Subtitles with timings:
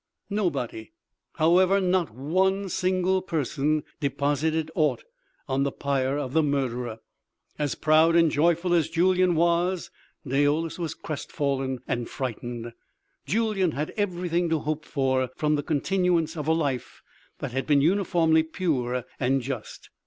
[0.31, 0.93] Nobody,
[1.33, 5.03] however, not one single person, deposited aught
[5.47, 6.97] on the pyre of the murderer.
[7.59, 9.91] As proud and joyful as Julyan was,
[10.27, 12.73] Daoulas was crestfallen and frightened.
[13.27, 17.03] Julyan had everything to hope for from the continuance of a life
[17.37, 19.91] that had been uniformly pure and just.